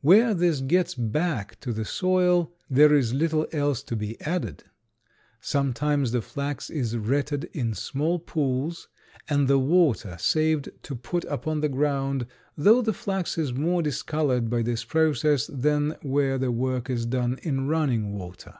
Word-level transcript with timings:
Where 0.00 0.34
this 0.34 0.60
gets 0.60 0.96
back 0.96 1.60
to 1.60 1.72
the 1.72 1.84
soil 1.84 2.52
there 2.68 2.92
is 2.96 3.14
little 3.14 3.46
else 3.52 3.80
to 3.84 3.94
be 3.94 4.20
added. 4.20 4.64
Sometimes 5.40 6.10
the 6.10 6.20
flax 6.20 6.68
is 6.68 6.96
retted 6.96 7.44
in 7.52 7.72
small 7.74 8.18
pools 8.18 8.88
and 9.28 9.46
the 9.46 9.60
water 9.60 10.16
saved 10.18 10.68
to 10.82 10.96
put 10.96 11.24
upon 11.26 11.60
the 11.60 11.68
ground, 11.68 12.26
though 12.56 12.82
the 12.82 12.92
flax 12.92 13.38
is 13.38 13.52
more 13.54 13.82
discolored 13.84 14.50
by 14.50 14.62
this 14.62 14.84
process 14.84 15.46
than 15.46 15.94
where 16.02 16.38
the 16.38 16.50
work 16.50 16.90
is 16.90 17.06
done 17.06 17.38
in 17.44 17.68
running 17.68 18.18
water. 18.18 18.58